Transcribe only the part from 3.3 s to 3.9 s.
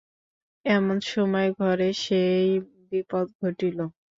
ঘটিল।